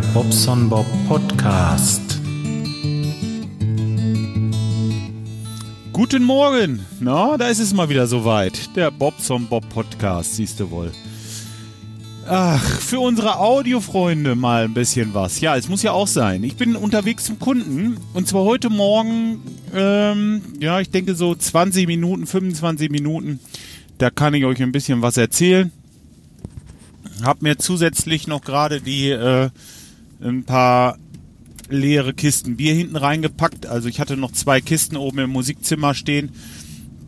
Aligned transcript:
Bobson 0.00 0.68
Bob 0.68 0.86
Podcast. 1.08 2.20
Guten 5.92 6.22
Morgen! 6.22 6.84
Na, 7.00 7.38
da 7.38 7.48
ist 7.48 7.60
es 7.60 7.72
mal 7.72 7.88
wieder 7.88 8.06
soweit. 8.06 8.76
Der 8.76 8.90
Bobson 8.90 9.46
Bob 9.46 9.66
Podcast, 9.70 10.36
siehst 10.36 10.60
du 10.60 10.70
wohl. 10.70 10.92
Ach, 12.28 12.62
für 12.62 13.00
unsere 13.00 13.38
Audiofreunde 13.38 14.34
mal 14.34 14.64
ein 14.64 14.74
bisschen 14.74 15.14
was. 15.14 15.40
Ja, 15.40 15.56
es 15.56 15.68
muss 15.68 15.82
ja 15.82 15.92
auch 15.92 16.08
sein. 16.08 16.44
Ich 16.44 16.56
bin 16.56 16.76
unterwegs 16.76 17.24
zum 17.24 17.38
Kunden 17.38 17.96
und 18.12 18.28
zwar 18.28 18.42
heute 18.42 18.68
Morgen, 18.68 19.40
ähm, 19.74 20.42
ja, 20.60 20.80
ich 20.80 20.90
denke 20.90 21.14
so 21.14 21.34
20 21.34 21.86
Minuten, 21.86 22.26
25 22.26 22.90
Minuten. 22.90 23.40
Da 23.96 24.10
kann 24.10 24.34
ich 24.34 24.44
euch 24.44 24.62
ein 24.62 24.72
bisschen 24.72 25.00
was 25.00 25.16
erzählen. 25.16 25.72
Hab 27.22 27.40
mir 27.40 27.56
zusätzlich 27.56 28.26
noch 28.26 28.42
gerade 28.42 28.82
die 28.82 29.08
äh, 29.10 29.48
ein 30.20 30.44
paar 30.44 30.98
leere 31.68 32.14
Kisten 32.14 32.56
Bier 32.56 32.74
hinten 32.74 32.96
reingepackt. 32.96 33.66
Also 33.66 33.88
ich 33.88 34.00
hatte 34.00 34.16
noch 34.16 34.32
zwei 34.32 34.60
Kisten 34.60 34.96
oben 34.96 35.18
im 35.18 35.30
Musikzimmer 35.30 35.94
stehen, 35.94 36.30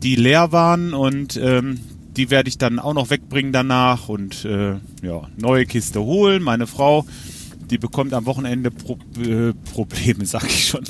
die 0.03 0.15
leer 0.15 0.51
waren 0.51 0.93
und 0.93 1.37
ähm, 1.37 1.79
die 2.15 2.29
werde 2.29 2.49
ich 2.49 2.57
dann 2.57 2.79
auch 2.79 2.93
noch 2.93 3.09
wegbringen 3.09 3.53
danach 3.53 4.09
und 4.09 4.43
äh, 4.45 4.75
ja, 5.01 5.29
neue 5.37 5.65
Kiste 5.65 6.01
holen. 6.01 6.43
Meine 6.43 6.67
Frau, 6.67 7.05
die 7.69 7.77
bekommt 7.77 8.13
am 8.13 8.25
Wochenende 8.25 8.71
Pro 8.71 8.97
äh, 9.21 9.53
Probleme, 9.71 10.25
sag 10.27 10.45
ich 10.45 10.67
schon. 10.67 10.83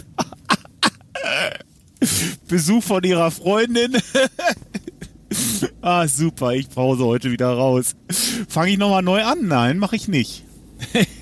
Besuch 2.47 2.83
von 2.83 3.03
ihrer 3.03 3.29
Freundin. 3.29 3.97
ah, 5.81 6.07
super, 6.07 6.53
ich 6.53 6.69
brause 6.69 7.05
heute 7.05 7.31
wieder 7.31 7.49
raus. 7.49 7.95
Fange 8.47 8.71
ich 8.71 8.77
nochmal 8.77 9.03
neu 9.03 9.21
an? 9.23 9.47
Nein, 9.47 9.77
mache 9.77 9.97
ich 9.97 10.07
nicht. 10.07 10.45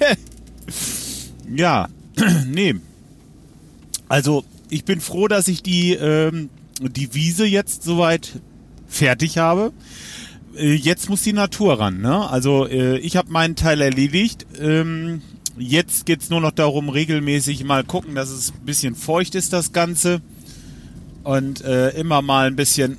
ja, 1.57 1.89
nee. 2.47 2.75
Also, 4.07 4.45
ich 4.69 4.85
bin 4.85 5.01
froh, 5.01 5.27
dass 5.27 5.47
ich 5.47 5.63
die, 5.63 5.93
ähm, 5.93 6.49
die 6.79 7.13
Wiese 7.13 7.45
jetzt 7.45 7.83
soweit 7.83 8.39
fertig 8.87 9.37
habe. 9.37 9.73
Äh, 10.55 10.73
jetzt 10.75 11.09
muss 11.09 11.23
die 11.23 11.33
Natur 11.33 11.79
ran, 11.79 11.99
ne? 11.99 12.29
Also, 12.29 12.67
äh, 12.67 12.97
ich 12.99 13.17
habe 13.17 13.31
meinen 13.31 13.55
Teil 13.55 13.81
erledigt. 13.81 14.45
Ähm, 14.59 15.21
jetzt 15.57 16.05
geht's 16.05 16.29
nur 16.29 16.41
noch 16.41 16.51
darum, 16.51 16.89
regelmäßig 16.89 17.63
mal 17.63 17.83
gucken, 17.83 18.15
dass 18.15 18.29
es 18.29 18.51
ein 18.51 18.65
bisschen 18.65 18.95
feucht 18.95 19.35
ist, 19.35 19.51
das 19.53 19.73
Ganze. 19.73 20.21
Und 21.23 21.61
äh, 21.61 21.89
immer 21.89 22.21
mal 22.21 22.47
ein 22.47 22.55
bisschen 22.55 22.97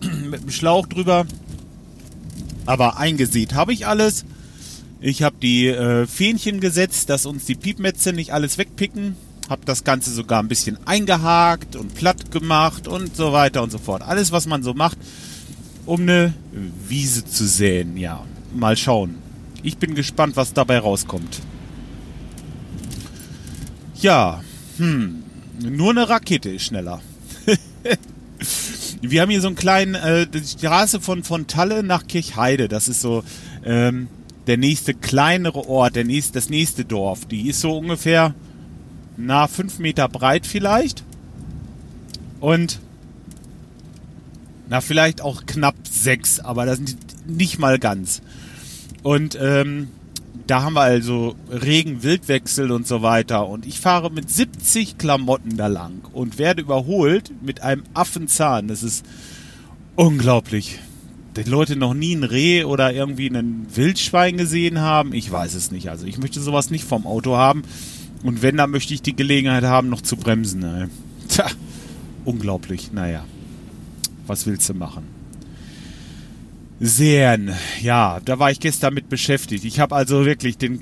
mit 0.30 0.42
dem 0.42 0.50
Schlauch 0.50 0.86
drüber. 0.86 1.26
Aber 2.66 2.98
eingesät 2.98 3.54
habe 3.54 3.72
ich 3.72 3.86
alles. 3.86 4.24
Ich 5.02 5.22
habe 5.22 5.36
die 5.40 5.68
äh, 5.68 6.06
Fähnchen 6.06 6.60
gesetzt, 6.60 7.08
dass 7.08 7.24
uns 7.24 7.46
die 7.46 7.54
Piepmetze 7.54 8.12
nicht 8.12 8.32
alles 8.34 8.58
wegpicken. 8.58 9.16
Habe 9.48 9.62
das 9.64 9.82
Ganze 9.82 10.12
sogar 10.12 10.42
ein 10.42 10.48
bisschen 10.48 10.78
eingehakt 10.86 11.74
und 11.74 11.94
platt 11.94 12.30
gemacht 12.30 12.86
und 12.86 13.16
so 13.16 13.32
weiter 13.32 13.62
und 13.62 13.72
so 13.72 13.78
fort. 13.78 14.02
Alles, 14.02 14.30
was 14.30 14.46
man 14.46 14.62
so 14.62 14.74
macht, 14.74 14.98
um 15.86 16.02
eine 16.02 16.34
Wiese 16.86 17.24
zu 17.24 17.46
säen. 17.46 17.96
Ja, 17.96 18.24
mal 18.54 18.76
schauen. 18.76 19.16
Ich 19.62 19.78
bin 19.78 19.94
gespannt, 19.94 20.36
was 20.36 20.52
dabei 20.52 20.78
rauskommt. 20.78 21.40
Ja, 23.96 24.42
hm, 24.76 25.22
nur 25.62 25.90
eine 25.90 26.08
Rakete 26.08 26.50
ist 26.50 26.64
schneller. 26.64 27.00
Wir 29.02 29.22
haben 29.22 29.30
hier 29.30 29.40
so 29.40 29.48
einen 29.48 29.56
kleinen, 29.56 29.94
äh, 29.94 30.26
die 30.26 30.44
Straße 30.44 31.00
von, 31.00 31.24
von 31.24 31.46
Talle 31.46 31.82
nach 31.82 32.06
Kirchheide. 32.06 32.68
Das 32.68 32.88
ist 32.88 33.00
so 33.00 33.24
ähm, 33.64 34.08
der 34.46 34.56
nächste 34.56 34.94
kleinere 34.94 35.68
Ort, 35.68 35.96
der 35.96 36.04
nächste, 36.04 36.34
das 36.34 36.50
nächste 36.50 36.84
Dorf. 36.84 37.26
Die 37.26 37.48
ist 37.48 37.60
so 37.60 37.76
ungefähr, 37.76 38.34
na, 39.16 39.46
fünf 39.46 39.78
Meter 39.78 40.08
breit 40.08 40.46
vielleicht. 40.46 41.04
Und 42.40 42.80
na, 44.68 44.80
vielleicht 44.80 45.20
auch 45.20 45.46
knapp 45.46 45.74
sechs, 45.88 46.40
aber 46.40 46.64
das 46.64 46.78
sind 46.78 46.96
nicht 47.26 47.58
mal 47.58 47.78
ganz. 47.78 48.22
Und 49.02 49.36
ähm, 49.40 49.88
da 50.46 50.62
haben 50.62 50.74
wir 50.74 50.82
also 50.82 51.36
Regen, 51.48 52.02
Wildwechsel 52.02 52.70
und 52.72 52.86
so 52.86 53.02
weiter. 53.02 53.48
Und 53.48 53.66
ich 53.66 53.78
fahre 53.78 54.10
mit 54.10 54.30
70 54.30 54.98
Klamotten 54.98 55.56
da 55.56 55.68
lang 55.68 56.00
und 56.12 56.38
werde 56.38 56.62
überholt 56.62 57.30
mit 57.42 57.62
einem 57.62 57.84
Affenzahn. 57.94 58.68
Das 58.68 58.82
ist 58.82 59.04
unglaublich. 59.96 60.78
Die 61.36 61.48
Leute 61.48 61.76
noch 61.76 61.94
nie 61.94 62.14
ein 62.14 62.24
Reh 62.24 62.64
oder 62.64 62.92
irgendwie 62.92 63.28
einen 63.28 63.66
Wildschwein 63.74 64.36
gesehen 64.36 64.80
haben, 64.80 65.12
ich 65.12 65.30
weiß 65.30 65.54
es 65.54 65.70
nicht. 65.70 65.88
Also 65.88 66.06
ich 66.06 66.18
möchte 66.18 66.40
sowas 66.40 66.70
nicht 66.70 66.84
vom 66.84 67.06
Auto 67.06 67.36
haben. 67.36 67.62
Und 68.22 68.42
wenn, 68.42 68.56
dann 68.56 68.70
möchte 68.70 68.92
ich 68.92 69.02
die 69.02 69.16
Gelegenheit 69.16 69.64
haben, 69.64 69.88
noch 69.88 70.02
zu 70.02 70.16
bremsen. 70.16 70.62
Ey. 70.64 70.86
Tja, 71.28 71.46
unglaublich. 72.24 72.92
Naja, 72.92 73.24
was 74.26 74.46
willst 74.46 74.68
du 74.68 74.74
machen? 74.74 75.04
Sehen, 76.80 77.52
ja, 77.82 78.20
da 78.24 78.38
war 78.38 78.50
ich 78.50 78.58
gestern 78.58 78.94
mit 78.94 79.08
beschäftigt. 79.08 79.64
Ich 79.64 79.80
habe 79.80 79.94
also 79.94 80.24
wirklich 80.24 80.56
den 80.58 80.80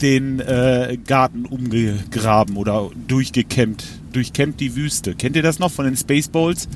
den 0.00 0.40
äh, 0.40 0.98
Garten 1.06 1.46
umgegraben 1.46 2.56
oder 2.56 2.90
durchgekämmt. 3.08 3.84
Durchkämmt 4.12 4.60
die 4.60 4.76
Wüste. 4.76 5.14
Kennt 5.14 5.36
ihr 5.36 5.42
das 5.42 5.58
noch 5.58 5.70
von 5.70 5.84
den 5.84 5.96
Spaceballs? 5.96 6.68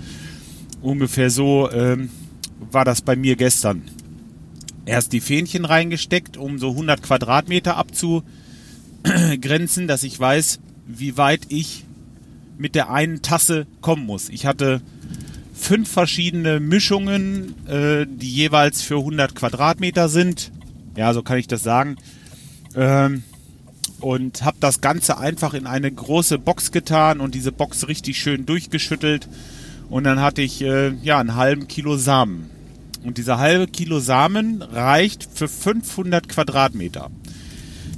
Ungefähr 0.83 1.31
so 1.31 1.71
ähm, 1.71 2.11
war 2.71 2.85
das 2.85 3.03
bei 3.03 3.17
mir 3.17 3.37
gestern. 3.37 3.83
Erst 4.87 5.13
die 5.13 5.21
Fähnchen 5.21 5.65
reingesteckt, 5.65 6.37
um 6.37 6.59
so 6.59 6.71
100 6.71 7.03
Quadratmeter 7.03 7.77
abzugrenzen, 7.77 9.87
dass 9.87 10.03
ich 10.03 10.19
weiß, 10.19 10.61
wie 10.87 11.17
weit 11.17 11.43
ich 11.49 11.85
mit 12.59 12.75
der 12.75 12.91
einen 12.91 13.23
Tasse 13.23 13.67
kommen 13.81 14.07
muss. 14.07 14.29
Ich 14.29 14.47
hatte 14.47 14.83
fünf 15.55 15.91
verschiedene 15.91 16.61
Mischungen, 16.61 17.55
äh, 17.67 18.07
die 18.09 18.33
jeweils 18.33 18.83
für 18.83 18.99
100 18.99 19.35
Quadratmeter 19.35 20.09
sind. 20.09 20.51
Ja, 20.97 21.15
so 21.15 21.23
kann 21.23 21.39
ich 21.39 21.47
das 21.47 21.63
sagen. 21.63 21.97
Ähm, 22.75 23.23
und 24.01 24.45
habe 24.45 24.57
das 24.61 24.81
Ganze 24.81 25.19
einfach 25.19 25.55
in 25.55 25.67
eine 25.67 25.91
große 25.91 26.39
Box 26.39 26.73
getan 26.73 27.21
und 27.21 27.35
diese 27.35 27.53
Box 27.53 27.89
richtig 27.89 28.19
schön 28.19 28.47
durchgeschüttelt. 28.47 29.29
Und 29.91 30.05
dann 30.05 30.21
hatte 30.21 30.41
ich 30.41 30.63
äh, 30.63 30.95
ja 31.03 31.19
einen 31.19 31.35
halben 31.35 31.69
Kilo 31.69 31.97
Samen. 31.97 32.49
Und 33.05 33.19
dieser 33.19 33.39
halbe 33.39 33.67
Kilo 33.67 33.99
Samen 33.99 34.63
reicht 34.63 35.29
für 35.33 35.49
500 35.49 36.29
Quadratmeter. 36.29 37.11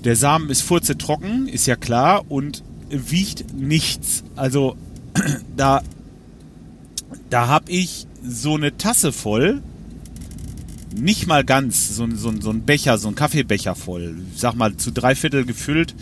Der 0.05 0.17
Samen 0.17 0.51
ist 0.51 0.63
furzetrocken, 0.63 1.47
ist 1.49 1.67
ja 1.67 1.77
klar, 1.77 2.25
und 2.29 2.65
wiegt 2.89 3.55
nichts. 3.55 4.25
Also 4.37 4.77
da 5.57 5.83
da 7.31 7.47
habe 7.49 7.71
ich 7.71 8.07
so 8.23 8.57
eine 8.57 8.77
Tasse 8.77 9.11
voll, 9.13 9.63
nicht 10.95 11.27
mal 11.27 11.45
ganz, 11.45 11.97
so, 11.97 12.07
so, 12.15 12.33
so 12.39 12.51
ein 12.51 12.63
Becher, 12.63 12.99
so 12.99 13.09
ein 13.09 13.15
Kaffeebecher 13.15 13.75
voll, 13.75 14.17
sag 14.37 14.55
mal 14.55 14.77
zu 14.77 14.93
drei 14.93 15.15
Viertel 15.15 15.47
gefüllt 15.47 15.95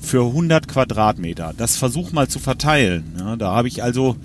für 0.00 0.26
100 0.26 0.66
Quadratmeter. 0.66 1.54
Das 1.56 1.76
versuch 1.76 2.10
mal 2.10 2.26
zu 2.26 2.40
verteilen. 2.40 3.04
Ja, 3.16 3.36
da 3.36 3.54
habe 3.54 3.68
ich 3.68 3.84
also 3.84 4.16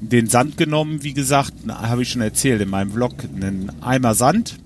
den 0.00 0.28
Sand 0.28 0.56
genommen, 0.56 1.02
wie 1.02 1.12
gesagt, 1.12 1.52
habe 1.68 2.02
ich 2.02 2.10
schon 2.10 2.22
erzählt 2.22 2.60
in 2.62 2.70
meinem 2.70 2.92
Vlog, 2.92 3.12
einen 3.34 3.70
Eimer 3.82 4.14
Sand 4.14 4.58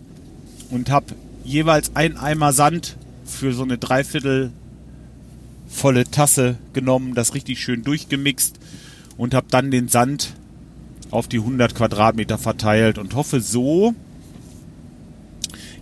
und 0.70 0.90
habe 0.90 1.14
jeweils 1.44 1.94
ein 1.94 2.16
Eimer 2.16 2.52
Sand 2.52 2.96
für 3.24 3.52
so 3.52 3.64
eine 3.64 3.78
Dreiviertel 3.78 4.52
volle 5.68 6.04
Tasse 6.04 6.56
genommen, 6.72 7.14
das 7.14 7.34
richtig 7.34 7.60
schön 7.60 7.82
durchgemixt 7.82 8.58
und 9.16 9.34
habe 9.34 9.46
dann 9.50 9.70
den 9.70 9.88
Sand 9.88 10.34
auf 11.10 11.26
die 11.26 11.38
100 11.38 11.74
Quadratmeter 11.74 12.38
verteilt 12.38 12.98
und 12.98 13.14
hoffe 13.14 13.40
so. 13.40 13.94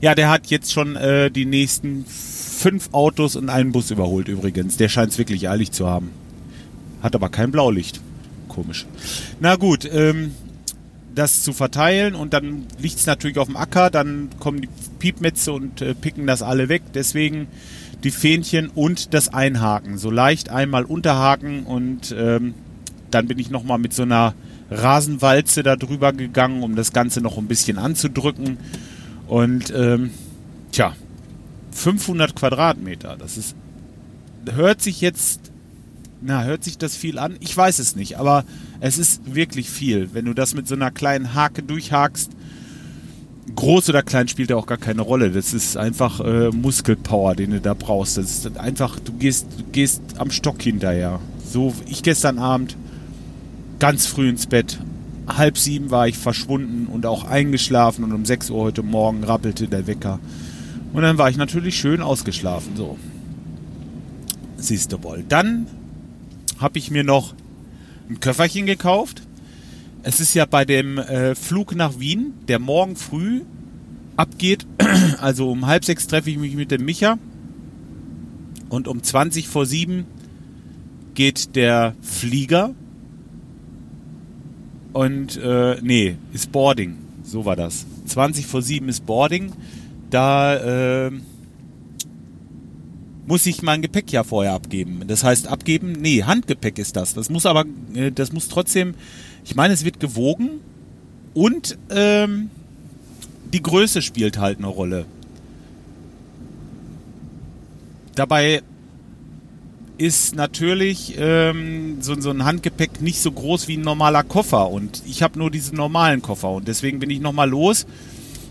Ja, 0.01 0.15
der 0.15 0.31
hat 0.31 0.49
jetzt 0.49 0.73
schon 0.73 0.97
äh, 0.97 1.31
die 1.31 1.45
nächsten 1.45 2.05
fünf 2.07 2.89
Autos 2.93 3.37
und 3.37 3.51
einen 3.51 3.73
Bus 3.73 3.91
überholt 3.91 4.29
übrigens. 4.29 4.77
Der 4.77 4.89
scheint 4.89 5.13
es 5.13 5.19
wirklich 5.19 5.49
eilig 5.49 5.73
zu 5.73 5.87
haben. 5.87 6.11
Hat 7.03 7.15
aber 7.15 7.29
kein 7.29 7.51
Blaulicht. 7.51 8.01
Komisch. 8.53 8.87
Na 9.41 9.57
gut, 9.57 9.89
ähm, 9.91 10.33
das 11.15 11.43
zu 11.43 11.53
verteilen 11.53 12.15
und 12.15 12.33
dann 12.35 12.67
liegt 12.79 12.97
es 12.97 13.07
natürlich 13.07 13.39
auf 13.39 13.49
dem 13.49 13.57
Acker, 13.57 13.91
dann 13.91 14.29
kommen 14.39 14.61
die 14.61 14.69
Piepmetze 14.99 15.53
und 15.53 15.81
äh, 15.81 15.95
picken 15.95 16.27
das 16.27 16.43
alle 16.43 16.69
weg. 16.69 16.83
Deswegen 16.95 17.49
die 18.05 18.11
Fähnchen 18.11 18.69
und 18.69 19.15
das 19.15 19.33
Einhaken. 19.33 19.97
So 19.97 20.11
leicht 20.11 20.51
einmal 20.51 20.85
unterhaken 20.85 21.65
und 21.65 22.15
ähm, 22.19 22.55
dann 23.11 23.27
bin 23.27 23.39
ich 23.39 23.51
nochmal 23.51 23.79
mit 23.79 23.95
so 23.95 24.03
einer 24.03 24.35
Rasenwalze 24.71 25.63
da 25.63 25.77
drüber 25.77 26.13
gegangen, 26.13 26.63
um 26.63 26.77
das 26.77 26.93
Ganze 26.93 27.21
noch 27.21 27.39
ein 27.39 27.47
bisschen 27.47 27.79
anzudrücken. 27.79 28.59
Und 29.29 29.73
ähm, 29.75 30.11
tja, 30.73 30.95
500 31.73 32.35
Quadratmeter, 32.35 33.17
das 33.19 33.37
ist, 33.37 33.57
hört 34.51 34.83
sich 34.83 35.01
jetzt, 35.01 35.52
na, 36.23 36.45
hört 36.45 36.65
sich 36.65 36.79
das 36.79 36.97
viel 36.97 37.19
an? 37.19 37.37
Ich 37.41 37.57
weiß 37.57 37.79
es 37.79 37.97
nicht, 37.97 38.19
aber 38.19 38.45
es 38.81 38.99
ist 38.99 39.35
wirklich 39.35 39.69
viel. 39.69 40.11
Wenn 40.13 40.25
du 40.25 40.35
das 40.35 40.55
mit 40.55 40.69
so 40.69 40.75
einer 40.75 40.91
kleinen 40.91 41.35
Hake 41.35 41.63
durchhakst, 41.63 42.31
groß 43.55 43.89
oder 43.89 44.03
klein 44.03 44.29
spielt 44.29 44.51
ja 44.51 44.57
auch 44.57 44.67
gar 44.67 44.79
keine 44.79 45.03
Rolle. 45.03 45.31
Das 45.31 45.53
ist 45.53 45.77
einfach 45.77 46.21
äh, 46.21 46.51
Muskelpower, 46.51 47.35
den 47.35 47.51
du 47.51 47.61
da 47.61 47.75
brauchst. 47.75 48.17
Das 48.17 48.31
ist 48.31 48.59
einfach, 48.59 48.99
du 49.01 49.13
gehst, 49.13 49.47
du 49.59 49.65
gehst 49.73 50.01
am 50.17 50.31
Stock 50.31 50.63
hinterher. 50.63 51.21
So, 51.51 51.75
ich 51.87 52.03
gestern 52.03 52.39
Abend 52.39 52.77
ganz 53.79 54.07
früh 54.07 54.29
ins 54.29 54.47
Bett. 54.47 54.79
Halb 55.27 55.59
sieben 55.59 55.91
war 55.91 56.09
ich 56.09 56.19
verschwunden 56.19 56.87
und 56.87 57.07
auch 57.07 57.25
eingeschlafen 57.25 58.05
und 58.05 58.13
um 58.13 58.25
sechs 58.25 58.51
Uhr 58.51 58.63
heute 58.63 58.83
Morgen 58.83 59.25
rappelte 59.25 59.69
der 59.69 59.87
Wecker. 59.87 60.19
Und 60.93 61.03
dann 61.03 61.19
war 61.19 61.31
ich 61.31 61.37
natürlich 61.37 61.77
schön 61.77 62.01
ausgeschlafen. 62.01 62.77
So. 62.77 62.99
Siehst 64.57 64.93
du 64.93 65.03
wohl. 65.03 65.25
Dann 65.29 65.67
habe 66.63 66.79
ich 66.79 66.91
mir 66.91 67.05
noch 67.05 67.35
ein 68.09 68.21
Köfferchen 68.21 68.67
gekauft. 68.67 69.23
Es 70.03 70.21
ist 70.21 70.35
ja 70.35 70.47
bei 70.47 70.65
dem 70.65 70.99
äh, 70.99 71.35
Flug 71.35 71.75
nach 71.75 71.99
Wien, 71.99 72.35
der 72.49 72.59
morgen 72.59 72.97
früh 72.97 73.43
abgeht, 74.17 74.67
also 75.21 75.51
um 75.51 75.67
halb 75.67 75.85
sechs 75.85 76.07
treffe 76.07 76.31
ich 76.31 76.39
mich 76.39 76.55
mit 76.55 76.71
dem 76.71 76.85
Micha. 76.85 77.19
Und 78.69 78.89
um 78.89 79.03
20 79.03 79.49
vor 79.49 79.67
sieben 79.67 80.07
geht 81.15 81.57
der 81.57 81.95
Flieger. 82.01 82.75
Und 84.93 85.37
äh, 85.37 85.77
nee, 85.83 86.17
ist 86.33 86.53
Boarding, 86.53 86.97
so 87.23 87.45
war 87.45 87.57
das. 87.57 87.87
20 88.07 88.47
vor 88.47 88.63
sieben 88.63 88.89
ist 88.89 89.07
Boarding, 89.07 89.53
da 90.11 91.07
äh, 91.07 91.11
muss 93.27 93.47
ich 93.47 93.63
mein 93.63 93.83
Gepäck 93.83 94.13
ja 94.13 94.25
vorher 94.25 94.53
abgeben. 94.53 95.03
Das 95.07 95.25
heißt 95.25 95.49
abgeben, 95.49 95.93
nee, 95.93 96.25
Handgepäck 96.25 96.79
ist 96.79 96.97
das. 96.97 97.15
Das 97.15 97.31
muss 97.31 97.47
aber, 97.47 97.65
äh, 97.95 98.11
das 98.11 98.33
muss 98.33 98.49
trotzdem 98.49 98.95
ich 99.45 99.55
meine, 99.55 99.75
es 99.75 99.85
wird 99.85 100.01
gewogen 100.01 100.61
und 101.35 101.77
ähm, 101.91 102.51
die 103.53 103.63
Größe 103.63 104.03
spielt 104.03 104.39
halt 104.39 104.59
eine 104.59 104.69
Rolle. 104.69 105.05
Dabei 108.15 108.63
ist 109.99 110.35
natürlich 110.35 111.15
ähm, 111.19 111.99
so, 112.01 112.19
so, 112.21 112.31
ein 112.31 112.45
Handgepäck 112.45 113.01
nicht 113.01 113.21
so 113.21 113.31
groß 113.31 113.69
wie 113.69 113.77
ein 113.77 113.83
normaler 113.83 114.23
Koffer 114.23 114.71
und 114.71 115.03
ich 115.07 115.23
habe 115.23 115.39
nur 115.39 115.51
diesen 115.51 115.77
normalen 115.77 116.23
Koffer 116.23 116.51
und 116.51 116.69
deswegen 116.69 116.99
bin 116.99 117.11
ich 117.11 117.21
nochmal 117.21 117.49
los 117.49 117.87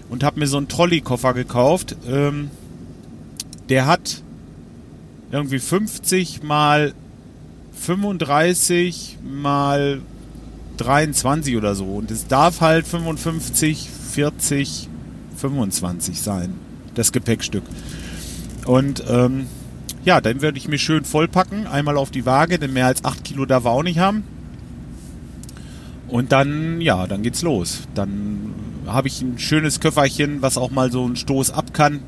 und 0.10 0.24
habe 0.24 0.40
mir 0.40 0.48
so 0.48 0.58
einen 0.58 0.68
Trolley-Koffer 0.68 1.34
gekauft. 1.34 1.96
Ähm, 2.08 2.52
der 3.70 3.86
hat 3.86 4.24
irgendwie 5.32 5.60
50 5.60 6.44
mal 6.44 6.94
35 7.74 9.18
mal 9.24 10.02
23 10.78 11.58
oder 11.58 11.76
so. 11.76 11.86
Und 11.86 12.12
es 12.12 12.28
darf 12.28 12.62
halt 12.62 12.86
55, 12.88 13.90
40, 13.90 14.90
25 15.38 16.22
sein, 16.22 16.54
das 16.96 17.12
Gepäckstück. 17.12 17.64
Und 18.66 19.04
ähm, 19.10 19.48
ja, 20.04 20.22
dann 20.22 20.42
würde 20.42 20.58
ich 20.58 20.68
mir 20.68 20.78
schön 20.78 21.06
vollpacken, 21.06 21.68
einmal 21.68 21.98
auf 21.98 22.12
die 22.12 22.26
Waage, 22.26 22.60
denn 22.60 22.74
mehr 22.74 22.88
als 22.88 23.06
8 23.06 23.24
Kilo 23.24 23.46
darf 23.46 23.66
er 23.66 23.72
auch 23.72 23.84
nicht 23.84 24.00
haben. 24.00 24.24
Und 26.08 26.32
dann, 26.32 26.82
ja, 26.82 27.08
dann 27.08 27.24
geht's 27.24 27.42
los. 27.42 27.82
Dann 27.96 28.54
habe 28.86 29.08
ich 29.08 29.22
ein 29.22 29.40
schönes 29.40 29.80
Köfferchen, 29.80 30.42
was 30.42 30.58
auch 30.58 30.72
mal 30.72 30.92
so 30.92 31.06
einen 31.06 31.16
Stoß 31.16 31.52
ab 31.52 31.74
kann. 31.74 32.02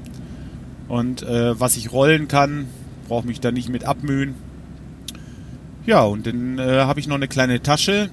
Und 0.90 1.24
äh, 1.24 1.58
was 1.60 1.78
ich 1.78 1.92
rollen 1.94 2.28
kann, 2.28 2.68
brauche 3.07 3.27
mich 3.27 3.39
da 3.39 3.51
nicht 3.51 3.69
mit 3.69 3.83
abmühen. 3.85 4.35
Ja, 5.85 6.03
und 6.03 6.27
dann 6.27 6.59
äh, 6.59 6.81
habe 6.81 7.00
ich 7.00 7.07
noch 7.07 7.15
eine 7.15 7.27
kleine 7.27 7.61
Tasche, 7.61 8.09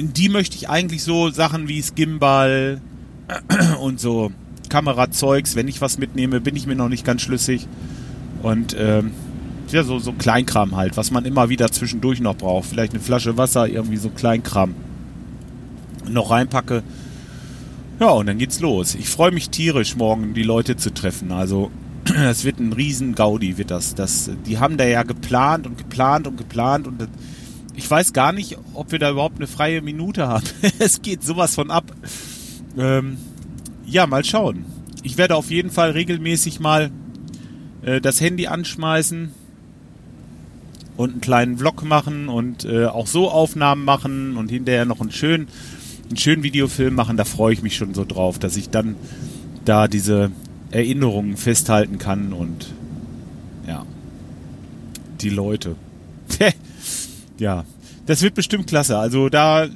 in 0.00 0.14
die 0.14 0.30
möchte 0.30 0.56
ich 0.56 0.68
eigentlich 0.70 1.02
so 1.02 1.28
Sachen 1.28 1.68
wie 1.68 1.82
Skimball 1.82 2.80
und 3.82 4.00
so 4.00 4.32
Kamerazeugs, 4.70 5.56
wenn 5.56 5.68
ich 5.68 5.82
was 5.82 5.98
mitnehme, 5.98 6.40
bin 6.40 6.56
ich 6.56 6.66
mir 6.66 6.74
noch 6.74 6.88
nicht 6.88 7.04
ganz 7.04 7.20
schlüssig. 7.20 7.66
Und 8.42 8.74
ähm, 8.78 9.10
ja, 9.68 9.82
so, 9.82 9.98
so 9.98 10.12
Kleinkram 10.12 10.74
halt, 10.74 10.96
was 10.96 11.10
man 11.10 11.26
immer 11.26 11.50
wieder 11.50 11.70
zwischendurch 11.70 12.20
noch 12.20 12.36
braucht. 12.36 12.70
Vielleicht 12.70 12.94
eine 12.94 13.02
Flasche 13.02 13.36
Wasser, 13.36 13.68
irgendwie 13.68 13.98
so 13.98 14.08
Kleinkram 14.08 14.74
noch 16.08 16.30
reinpacke. 16.30 16.82
Ja, 18.00 18.08
und 18.08 18.26
dann 18.26 18.38
geht's 18.38 18.60
los. 18.60 18.94
Ich 18.94 19.10
freue 19.10 19.32
mich 19.32 19.50
tierisch, 19.50 19.96
morgen 19.96 20.32
die 20.32 20.42
Leute 20.42 20.76
zu 20.76 20.94
treffen. 20.94 21.30
Also, 21.30 21.70
das 22.14 22.44
wird 22.44 22.58
ein 22.58 22.72
riesen 22.72 23.14
Gaudi, 23.14 23.58
wird 23.58 23.70
das. 23.70 23.94
das. 23.94 24.30
Die 24.46 24.58
haben 24.58 24.76
da 24.76 24.84
ja 24.84 25.02
geplant 25.02 25.66
und 25.66 25.78
geplant 25.78 26.26
und 26.26 26.36
geplant 26.36 26.86
und 26.86 27.08
ich 27.76 27.90
weiß 27.90 28.12
gar 28.12 28.32
nicht, 28.32 28.58
ob 28.74 28.92
wir 28.92 28.98
da 28.98 29.10
überhaupt 29.10 29.36
eine 29.36 29.46
freie 29.46 29.80
Minute 29.82 30.28
haben. 30.28 30.44
es 30.78 31.02
geht 31.02 31.22
sowas 31.22 31.54
von 31.54 31.70
ab. 31.70 31.84
Ähm, 32.76 33.16
ja, 33.86 34.06
mal 34.06 34.24
schauen. 34.24 34.64
Ich 35.02 35.16
werde 35.16 35.34
auf 35.34 35.50
jeden 35.50 35.70
Fall 35.70 35.92
regelmäßig 35.92 36.60
mal 36.60 36.90
äh, 37.82 38.00
das 38.00 38.20
Handy 38.20 38.46
anschmeißen 38.46 39.32
und 40.96 41.10
einen 41.10 41.20
kleinen 41.20 41.58
Vlog 41.58 41.82
machen 41.82 42.28
und 42.28 42.64
äh, 42.64 42.86
auch 42.86 43.06
so 43.06 43.30
Aufnahmen 43.30 43.84
machen 43.84 44.36
und 44.36 44.50
hinterher 44.50 44.84
noch 44.84 45.00
einen 45.00 45.10
schönen, 45.10 45.48
einen 46.08 46.18
schönen 46.18 46.42
Videofilm 46.42 46.94
machen. 46.94 47.16
Da 47.16 47.24
freue 47.24 47.54
ich 47.54 47.62
mich 47.62 47.76
schon 47.76 47.94
so 47.94 48.04
drauf, 48.04 48.38
dass 48.38 48.56
ich 48.56 48.68
dann 48.68 48.96
da 49.64 49.88
diese 49.88 50.30
Erinnerungen 50.70 51.36
festhalten 51.36 51.98
kann 51.98 52.32
und 52.32 52.72
ja, 53.66 53.84
die 55.20 55.30
Leute. 55.30 55.76
ja, 57.38 57.64
das 58.06 58.22
wird 58.22 58.34
bestimmt 58.34 58.66
klasse. 58.66 58.98
Also 58.98 59.28
da, 59.28 59.68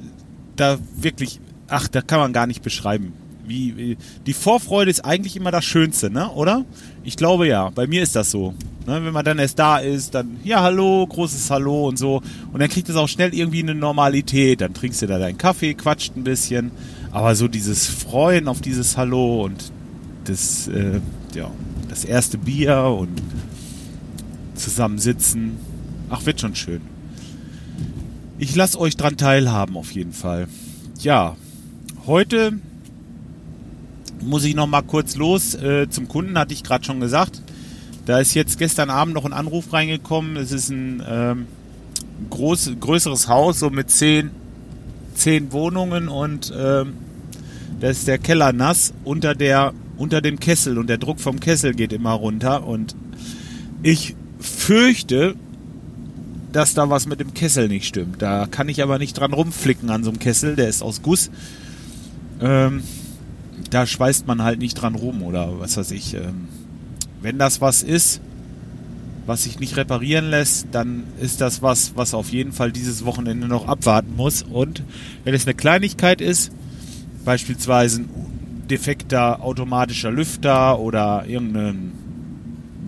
da 0.55 0.77
wirklich, 0.95 1.39
ach, 1.67 1.87
da 1.87 2.01
kann 2.01 2.19
man 2.19 2.33
gar 2.33 2.47
nicht 2.47 2.61
beschreiben. 2.61 3.13
Wie, 3.47 3.95
die 4.25 4.33
Vorfreude 4.33 4.89
ist 4.89 5.05
eigentlich 5.05 5.35
immer 5.35 5.51
das 5.51 5.65
Schönste, 5.65 6.09
ne? 6.09 6.31
Oder? 6.31 6.65
Ich 7.03 7.15
glaube 7.15 7.47
ja. 7.47 7.69
Bei 7.69 7.85
mir 7.85 8.01
ist 8.01 8.15
das 8.15 8.31
so. 8.31 8.55
Ne? 8.87 9.05
Wenn 9.05 9.13
man 9.13 9.23
dann 9.23 9.37
erst 9.37 9.59
da 9.59 9.77
ist, 9.77 10.15
dann 10.15 10.37
ja 10.43 10.61
hallo, 10.61 11.05
großes 11.05 11.51
Hallo 11.51 11.87
und 11.87 11.99
so. 11.99 12.23
Und 12.51 12.59
dann 12.59 12.69
kriegt 12.69 12.89
es 12.89 12.95
auch 12.95 13.07
schnell 13.07 13.35
irgendwie 13.35 13.61
eine 13.61 13.75
Normalität. 13.75 14.61
Dann 14.61 14.73
trinkst 14.73 15.03
du 15.03 15.07
da 15.07 15.19
deinen 15.19 15.37
Kaffee, 15.37 15.75
quatscht 15.75 16.15
ein 16.15 16.23
bisschen. 16.23 16.71
Aber 17.11 17.35
so 17.35 17.47
dieses 17.47 17.85
Freuen 17.85 18.47
auf 18.47 18.61
dieses 18.61 18.97
Hallo 18.97 19.43
und 19.43 19.71
das, 20.25 20.67
äh, 20.67 20.99
ja, 21.33 21.49
das 21.89 22.05
erste 22.05 22.37
Bier 22.37 22.83
und 22.83 23.21
zusammensitzen. 24.55 25.57
Ach, 26.09 26.25
wird 26.25 26.41
schon 26.41 26.55
schön. 26.55 26.81
Ich 28.37 28.55
lasse 28.55 28.79
euch 28.79 28.97
dran 28.97 29.17
teilhaben 29.17 29.77
auf 29.77 29.91
jeden 29.91 30.13
Fall. 30.13 30.47
Ja, 30.99 31.35
heute 32.05 32.53
muss 34.21 34.43
ich 34.43 34.55
noch 34.55 34.67
mal 34.67 34.81
kurz 34.81 35.15
los. 35.15 35.55
Äh, 35.55 35.89
zum 35.89 36.07
Kunden 36.07 36.37
hatte 36.37 36.53
ich 36.53 36.63
gerade 36.63 36.83
schon 36.83 36.99
gesagt. 36.99 37.41
Da 38.05 38.19
ist 38.19 38.33
jetzt 38.33 38.59
gestern 38.59 38.89
Abend 38.89 39.15
noch 39.15 39.25
ein 39.25 39.33
Anruf 39.33 39.71
reingekommen. 39.73 40.37
Es 40.37 40.51
ist 40.51 40.69
ein 40.69 41.01
ähm, 41.07 41.47
groß, 42.29 42.73
größeres 42.79 43.27
Haus, 43.27 43.59
so 43.59 43.69
mit 43.69 43.89
zehn, 43.89 44.31
zehn 45.15 45.51
Wohnungen 45.51 46.07
und 46.07 46.53
ähm, 46.55 46.93
da 47.79 47.89
ist 47.89 48.07
der 48.07 48.17
Keller 48.17 48.53
nass 48.53 48.93
unter 49.03 49.35
der 49.35 49.73
unter 49.97 50.21
dem 50.21 50.39
Kessel 50.39 50.77
und 50.77 50.87
der 50.87 50.97
Druck 50.97 51.19
vom 51.19 51.39
Kessel 51.39 51.73
geht 51.73 51.93
immer 51.93 52.13
runter 52.13 52.65
und 52.65 52.95
ich 53.83 54.15
fürchte, 54.39 55.35
dass 56.51 56.73
da 56.73 56.89
was 56.89 57.05
mit 57.05 57.19
dem 57.19 57.33
Kessel 57.33 57.67
nicht 57.67 57.85
stimmt. 57.85 58.21
Da 58.21 58.47
kann 58.49 58.69
ich 58.69 58.81
aber 58.81 58.97
nicht 58.97 59.13
dran 59.13 59.33
rumflicken 59.33 59.89
an 59.89 60.03
so 60.03 60.09
einem 60.09 60.19
Kessel, 60.19 60.55
der 60.55 60.69
ist 60.69 60.81
aus 60.81 61.01
Guss. 61.01 61.29
Ähm, 62.41 62.83
da 63.69 63.85
schweißt 63.85 64.27
man 64.27 64.41
halt 64.41 64.59
nicht 64.59 64.75
dran 64.75 64.95
rum 64.95 65.21
oder 65.21 65.59
was 65.59 65.77
weiß 65.77 65.91
ich. 65.91 66.13
Ähm, 66.13 66.47
wenn 67.21 67.37
das 67.37 67.59
was 67.61 67.83
ist, 67.83 68.21
was 69.25 69.43
sich 69.43 69.59
nicht 69.59 69.75
reparieren 69.75 70.29
lässt, 70.29 70.67
dann 70.71 71.03
ist 71.19 71.41
das 71.41 71.61
was, 71.61 71.93
was 71.95 72.13
auf 72.13 72.29
jeden 72.29 72.51
Fall 72.51 72.71
dieses 72.71 73.05
Wochenende 73.05 73.47
noch 73.47 73.67
abwarten 73.67 74.15
muss. 74.15 74.43
Und 74.43 74.83
wenn 75.23 75.33
es 75.33 75.45
eine 75.45 75.55
Kleinigkeit 75.55 76.21
ist, 76.21 76.51
beispielsweise 77.25 78.01
ein 78.01 78.34
defekter 78.69 79.41
automatischer 79.41 80.11
Lüfter 80.11 80.79
oder 80.79 81.25
irgendein 81.27 81.91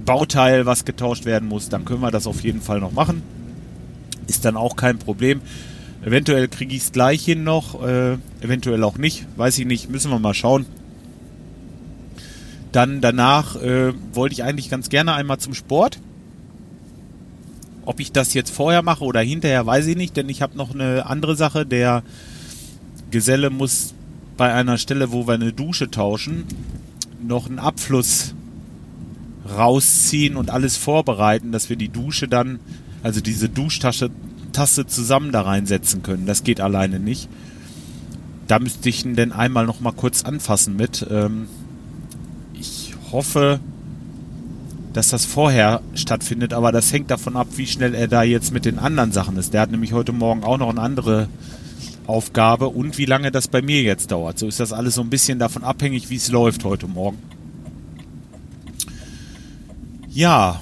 Bauteil, 0.06 0.66
was 0.66 0.86
getauscht 0.86 1.26
werden 1.26 1.50
muss, 1.50 1.70
dann 1.70 1.86
können 1.86 2.02
wir 2.02 2.12
das 2.12 2.28
auf 2.28 2.42
jeden 2.42 2.62
Fall 2.62 2.80
noch 2.80 2.94
machen. 2.94 3.22
Ist 4.28 4.46
dann 4.46 4.58
auch 4.58 4.76
kein 4.76 5.00
Problem. 5.00 5.42
Eventuell 6.04 6.48
kriege 6.48 6.76
ich 6.76 6.84
es 6.84 6.92
gleich 6.92 7.26
hin 7.26 7.44
noch, 7.44 7.84
äh, 7.84 8.18
eventuell 8.42 8.84
auch 8.84 8.98
nicht, 8.98 9.26
weiß 9.36 9.58
ich 9.60 9.66
nicht, 9.66 9.90
müssen 9.90 10.12
wir 10.12 10.20
mal 10.20 10.34
schauen. 10.34 10.66
Dann 12.72 13.02
danach 13.02 13.56
äh, 13.56 13.94
wollte 14.14 14.34
ich 14.34 14.44
eigentlich 14.44 14.70
ganz 14.70 14.90
gerne 14.90 15.14
einmal 15.14 15.40
zum 15.40 15.54
Sport. 15.54 16.00
Ob 17.86 18.00
ich 18.00 18.12
das 18.12 18.34
jetzt 18.34 18.52
vorher 18.52 18.84
mache 18.84 19.04
oder 19.04 19.22
hinterher, 19.22 19.66
weiß 19.66 19.88
ich 19.88 19.98
nicht, 19.98 20.16
denn 20.16 20.30
ich 20.30 20.42
habe 20.42 20.58
noch 20.58 20.74
eine 20.74 21.06
andere 21.06 21.36
Sache. 21.36 21.66
Der 21.66 22.04
Geselle 23.12 23.50
muss 23.50 23.94
bei 24.38 24.54
einer 24.54 24.78
Stelle, 24.78 25.12
wo 25.12 25.28
wir 25.28 25.34
eine 25.34 25.52
Dusche 25.52 25.92
tauschen, 25.92 26.46
noch 27.22 27.48
einen 27.48 27.60
Abfluss 27.60 28.34
rausziehen 29.50 30.36
und 30.36 30.50
alles 30.50 30.78
vorbereiten, 30.78 31.52
dass 31.52 31.70
wir 31.70 31.76
die 31.76 31.90
Dusche 31.90 32.28
dann 32.28 32.60
also 33.04 33.22
diese 33.22 33.50
Duschtasche 33.50 34.10
Tasse 34.54 34.88
zusammen 34.88 35.32
da 35.32 35.42
reinsetzen 35.42 36.04
können. 36.04 36.26
Das 36.26 36.44
geht 36.44 36.62
alleine 36.62 37.00
nicht. 37.00 37.30
da 38.48 38.60
müsste 38.60 38.88
ich 38.90 39.04
ihn 39.04 39.16
denn 39.16 39.34
einmal 39.34 39.66
noch 39.66 39.82
mal 39.82 39.92
kurz 39.92 40.24
anfassen 40.24 40.76
mit. 40.78 41.06
Ähm, 41.12 41.48
ich 42.54 42.96
hoffe, 43.12 43.60
dass 44.94 45.10
das 45.10 45.26
vorher 45.26 45.82
stattfindet, 45.96 46.54
aber 46.54 46.72
das 46.72 46.92
hängt 46.94 47.12
davon 47.12 47.36
ab, 47.36 47.48
wie 47.58 47.68
schnell 47.68 47.94
er 47.94 48.08
da 48.08 48.24
jetzt 48.24 48.54
mit 48.54 48.66
den 48.66 48.80
anderen 48.80 49.12
Sachen 49.12 49.38
ist. 49.38 49.54
Der 49.54 49.62
hat 49.62 49.72
nämlich 49.72 49.94
heute 49.94 50.14
Morgen 50.14 50.44
auch 50.44 50.58
noch 50.58 50.70
eine 50.70 50.82
andere 50.82 51.28
Aufgabe 52.08 52.70
und 52.70 52.98
wie 52.98 53.06
lange 53.06 53.32
das 53.32 53.48
bei 53.48 53.62
mir 53.62 53.82
jetzt 53.82 54.12
dauert. 54.12 54.40
So 54.40 54.48
ist 54.48 54.60
das 54.60 54.74
alles 54.74 54.96
so 54.96 55.02
ein 55.02 55.10
bisschen 55.10 55.40
davon 55.40 55.64
abhängig, 55.64 56.10
wie 56.10 56.16
es 56.16 56.30
läuft 56.30 56.64
heute 56.64 56.88
Morgen. 56.88 57.20
Ja, 60.10 60.62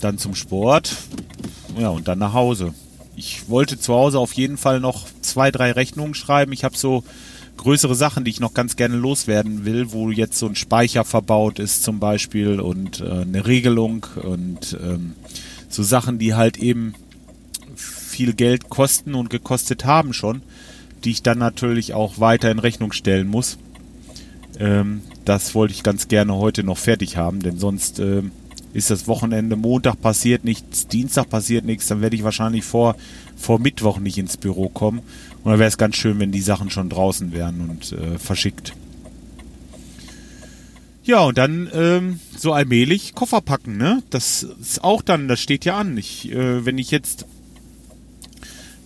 dann 0.00 0.18
zum 0.18 0.34
Sport. 0.34 0.96
Ja, 1.78 1.88
und 1.88 2.08
dann 2.08 2.18
nach 2.18 2.32
Hause. 2.32 2.74
Ich 3.16 3.48
wollte 3.48 3.78
zu 3.78 3.92
Hause 3.92 4.18
auf 4.18 4.32
jeden 4.32 4.56
Fall 4.56 4.80
noch 4.80 5.06
zwei, 5.20 5.50
drei 5.50 5.72
Rechnungen 5.72 6.14
schreiben. 6.14 6.52
Ich 6.52 6.64
habe 6.64 6.76
so 6.76 7.04
größere 7.56 7.94
Sachen, 7.94 8.24
die 8.24 8.30
ich 8.30 8.40
noch 8.40 8.54
ganz 8.54 8.76
gerne 8.76 8.96
loswerden 8.96 9.64
will, 9.64 9.92
wo 9.92 10.10
jetzt 10.10 10.38
so 10.38 10.46
ein 10.46 10.56
Speicher 10.56 11.04
verbaut 11.04 11.58
ist 11.58 11.84
zum 11.84 12.00
Beispiel 12.00 12.60
und 12.60 13.00
äh, 13.00 13.22
eine 13.22 13.46
Regelung 13.46 14.06
und 14.22 14.76
ähm, 14.82 15.12
so 15.68 15.82
Sachen, 15.82 16.18
die 16.18 16.34
halt 16.34 16.56
eben 16.56 16.94
viel 18.12 18.34
Geld 18.34 18.68
kosten 18.68 19.14
und 19.14 19.30
gekostet 19.30 19.84
haben 19.84 20.12
schon, 20.12 20.42
die 21.04 21.10
ich 21.10 21.22
dann 21.22 21.38
natürlich 21.38 21.94
auch 21.94 22.20
weiter 22.20 22.50
in 22.50 22.58
Rechnung 22.58 22.92
stellen 22.92 23.26
muss. 23.26 23.58
Ähm, 24.58 25.00
das 25.24 25.54
wollte 25.54 25.74
ich 25.74 25.82
ganz 25.82 26.08
gerne 26.08 26.34
heute 26.34 26.62
noch 26.62 26.78
fertig 26.78 27.16
haben, 27.16 27.40
denn 27.40 27.58
sonst 27.58 27.98
ähm, 27.98 28.30
ist 28.74 28.90
das 28.90 29.08
Wochenende, 29.08 29.56
Montag 29.56 30.00
passiert 30.00 30.44
nichts, 30.44 30.86
Dienstag 30.88 31.28
passiert 31.30 31.64
nichts, 31.64 31.86
dann 31.86 32.00
werde 32.00 32.16
ich 32.16 32.24
wahrscheinlich 32.24 32.64
vor, 32.64 32.96
vor 33.36 33.58
Mittwoch 33.58 33.98
nicht 33.98 34.18
ins 34.18 34.36
Büro 34.36 34.68
kommen. 34.68 35.00
Und 35.42 35.50
dann 35.50 35.58
wäre 35.58 35.68
es 35.68 35.78
ganz 35.78 35.96
schön, 35.96 36.18
wenn 36.20 36.32
die 36.32 36.40
Sachen 36.40 36.70
schon 36.70 36.88
draußen 36.88 37.32
wären 37.32 37.68
und 37.68 37.92
äh, 37.92 38.18
verschickt. 38.18 38.74
Ja, 41.04 41.20
und 41.20 41.36
dann 41.36 41.68
ähm, 41.74 42.20
so 42.36 42.52
allmählich 42.52 43.14
Koffer 43.14 43.40
packen, 43.40 43.76
ne? 43.76 44.02
Das 44.10 44.44
ist 44.44 44.84
auch 44.84 45.02
dann, 45.02 45.26
das 45.26 45.40
steht 45.40 45.64
ja 45.64 45.76
an. 45.76 45.98
Ich, 45.98 46.30
äh, 46.30 46.64
wenn 46.64 46.78
ich 46.78 46.92
jetzt 46.92 47.26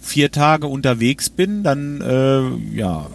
vier 0.07 0.31
Tage 0.31 0.69
unterwegs 0.69 1.29
bin, 1.29 1.63
dann 1.63 2.01
äh, 2.01 2.77
ja, 2.77 3.09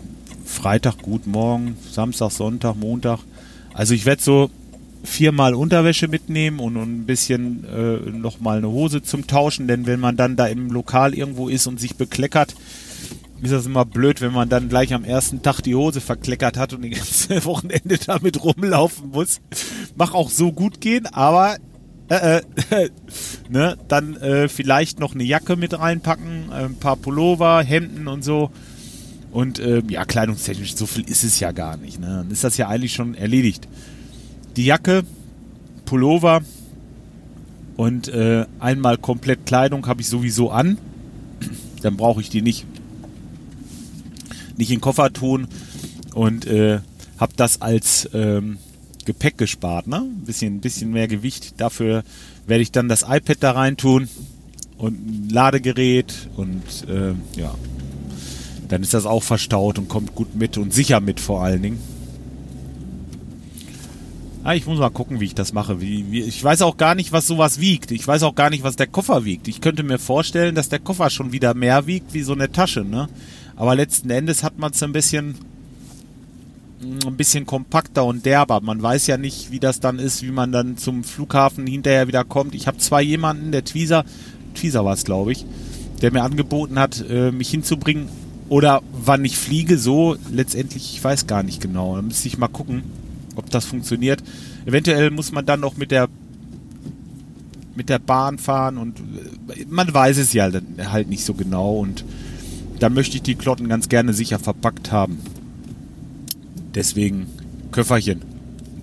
Freitag 0.45 1.01
gut 1.01 1.25
morgen, 1.25 1.77
Samstag, 1.89 2.31
Sonntag, 2.31 2.75
Montag. 2.75 3.19
Also 3.73 3.93
ich 3.93 4.05
werde 4.05 4.21
so 4.21 4.49
viermal 5.03 5.55
Unterwäsche 5.55 6.07
mitnehmen 6.07 6.59
und, 6.59 6.75
ein 6.75 7.05
bisschen 7.05 7.65
äh, 7.65 8.11
nochmal 8.11 8.57
eine 8.57 8.69
Hose 8.69 9.01
zum 9.01 9.25
Tauschen, 9.25 9.67
denn 9.67 9.87
wenn 9.87 9.99
man 9.99 10.17
dann 10.17 10.35
da 10.35 10.47
im 10.47 10.69
Lokal 10.69 11.15
irgendwo 11.15 11.47
ist 11.47 11.65
und 11.65 11.79
sich 11.79 11.95
bekleckert, 11.95 12.55
ist 13.41 13.53
das 13.53 13.65
immer 13.65 13.85
blöd, 13.85 14.21
wenn 14.21 14.33
man 14.33 14.49
dann 14.49 14.69
gleich 14.69 14.93
am 14.93 15.03
ersten 15.03 15.41
Tag 15.41 15.61
die 15.61 15.73
Hose 15.73 16.01
verkleckert 16.01 16.57
hat 16.57 16.73
und 16.73 16.83
die 16.83 16.91
ganze 16.91 17.43
Wochenende 17.45 17.97
damit 17.97 18.43
rumlaufen 18.43 19.09
muss. 19.11 19.41
Mach 19.95 20.13
auch 20.13 20.29
so 20.29 20.51
gut 20.51 20.81
gehen, 20.81 21.07
aber 21.07 21.55
äh, 22.15 22.41
äh, 22.69 22.89
ne, 23.49 23.77
dann 23.87 24.15
äh, 24.17 24.47
vielleicht 24.47 24.99
noch 24.99 25.13
eine 25.13 25.23
Jacke 25.23 25.55
mit 25.55 25.77
reinpacken, 25.77 26.51
ein 26.51 26.75
paar 26.75 26.95
Pullover, 26.95 27.61
Hemden 27.63 28.07
und 28.07 28.23
so. 28.23 28.51
Und 29.31 29.59
äh, 29.59 29.81
ja, 29.87 30.03
kleidungstechnisch, 30.03 30.75
so 30.75 30.85
viel 30.85 31.09
ist 31.09 31.23
es 31.23 31.39
ja 31.39 31.51
gar 31.53 31.77
nicht. 31.77 31.99
Ne? 31.99 32.07
Dann 32.07 32.31
ist 32.31 32.43
das 32.43 32.57
ja 32.57 32.67
eigentlich 32.67 32.93
schon 32.93 33.15
erledigt 33.15 33.67
die 34.55 34.65
Jacke, 34.65 35.03
Pullover 35.85 36.41
und 37.77 38.07
äh, 38.09 38.45
einmal 38.59 38.97
komplett 38.97 39.45
Kleidung 39.45 39.87
habe 39.87 40.01
ich 40.01 40.07
sowieso 40.07 40.51
an. 40.51 40.77
Dann 41.81 41.97
brauche 41.97 42.21
ich 42.21 42.29
die 42.29 42.41
nicht, 42.41 42.65
nicht 44.57 44.69
in 44.69 44.77
den 44.77 44.81
Koffer 44.81 45.11
tun 45.11 45.47
und 46.13 46.45
äh, 46.45 46.79
habe 47.17 47.33
das 47.35 47.61
als 47.61 48.09
ähm, 48.13 48.57
Gepäck 49.05 49.37
gespart. 49.37 49.87
Ne? 49.87 49.97
Ein 49.97 50.25
bisschen, 50.25 50.59
bisschen 50.59 50.91
mehr 50.91 51.07
Gewicht. 51.07 51.59
Dafür 51.59 52.03
werde 52.47 52.61
ich 52.61 52.71
dann 52.71 52.89
das 52.89 53.03
iPad 53.03 53.37
da 53.39 53.51
rein 53.51 53.77
tun 53.77 54.07
und 54.77 54.93
ein 54.93 55.29
Ladegerät 55.29 56.29
und 56.37 56.63
äh, 56.89 57.13
ja, 57.39 57.53
dann 58.67 58.81
ist 58.81 58.93
das 58.93 59.05
auch 59.05 59.23
verstaut 59.23 59.77
und 59.77 59.89
kommt 59.89 60.15
gut 60.15 60.35
mit 60.35 60.57
und 60.57 60.73
sicher 60.73 60.99
mit 61.01 61.19
vor 61.19 61.43
allen 61.43 61.61
Dingen. 61.61 61.79
Ah, 64.43 64.55
ich 64.55 64.65
muss 64.65 64.79
mal 64.79 64.89
gucken, 64.89 65.19
wie 65.19 65.25
ich 65.25 65.35
das 65.35 65.53
mache. 65.53 65.81
Wie, 65.81 66.11
wie, 66.11 66.21
ich 66.21 66.43
weiß 66.43 66.63
auch 66.63 66.77
gar 66.77 66.95
nicht, 66.95 67.11
was 67.11 67.27
sowas 67.27 67.59
wiegt. 67.59 67.91
Ich 67.91 68.07
weiß 68.07 68.23
auch 68.23 68.33
gar 68.33 68.49
nicht, 68.49 68.63
was 68.63 68.75
der 68.75 68.87
Koffer 68.87 69.23
wiegt. 69.23 69.47
Ich 69.47 69.61
könnte 69.61 69.83
mir 69.83 69.99
vorstellen, 69.99 70.55
dass 70.55 70.69
der 70.69 70.79
Koffer 70.79 71.11
schon 71.11 71.31
wieder 71.31 71.53
mehr 71.53 71.85
wiegt 71.85 72.15
wie 72.15 72.23
so 72.23 72.33
eine 72.33 72.51
Tasche, 72.51 72.83
ne? 72.83 73.07
Aber 73.55 73.75
letzten 73.75 74.09
Endes 74.09 74.41
hat 74.41 74.57
man 74.57 74.71
es 74.71 74.81
ein 74.81 74.93
bisschen, 74.93 75.35
ein 77.05 77.17
bisschen 77.17 77.45
kompakter 77.45 78.05
und 78.05 78.25
derber. 78.25 78.61
Man 78.61 78.81
weiß 78.81 79.07
ja 79.07 79.17
nicht, 79.17 79.51
wie 79.51 79.59
das 79.59 79.79
dann 79.79 79.99
ist, 79.99 80.23
wie 80.23 80.31
man 80.31 80.51
dann 80.51 80.77
zum 80.77 81.03
Flughafen 81.03 81.67
hinterher 81.67 82.07
wieder 82.07 82.23
kommt. 82.23 82.55
Ich 82.55 82.67
habe 82.67 82.77
zwar 82.77 83.01
jemanden, 83.01 83.51
der 83.51 83.63
Tweezer, 83.63 84.05
Tweezer 84.55 84.83
war 84.83 84.93
es, 84.93 85.05
glaube 85.05 85.31
ich, 85.31 85.45
der 86.01 86.11
mir 86.11 86.23
angeboten 86.23 86.79
hat, 86.79 87.03
äh, 87.09 87.31
mich 87.31 87.49
hinzubringen 87.49 88.09
oder 88.49 88.81
wann 88.91 89.23
ich 89.23 89.37
fliege, 89.37 89.77
so 89.77 90.17
letztendlich, 90.31 90.93
ich 90.95 91.03
weiß 91.03 91.27
gar 91.27 91.43
nicht 91.43 91.61
genau. 91.61 91.95
Da 91.95 92.01
müsste 92.01 92.27
ich 92.27 92.37
mal 92.37 92.47
gucken 92.47 92.83
ob 93.35 93.49
das 93.49 93.65
funktioniert. 93.65 94.23
Eventuell 94.65 95.11
muss 95.11 95.31
man 95.31 95.45
dann 95.45 95.59
noch 95.59 95.77
mit 95.77 95.91
der 95.91 96.07
mit 97.73 97.87
der 97.87 97.99
Bahn 97.99 98.37
fahren 98.37 98.77
und 98.77 98.99
äh, 98.99 99.65
man 99.69 99.93
weiß 99.93 100.17
es 100.17 100.33
ja 100.33 100.51
halt 100.89 101.07
nicht 101.07 101.23
so 101.23 101.33
genau 101.33 101.77
und 101.77 102.03
da 102.79 102.89
möchte 102.89 103.15
ich 103.15 103.23
die 103.23 103.35
Klotten 103.35 103.69
ganz 103.69 103.87
gerne 103.87 104.13
sicher 104.13 104.39
verpackt 104.39 104.91
haben. 104.91 105.19
Deswegen 106.75 107.27
Köfferchen. 107.71 108.21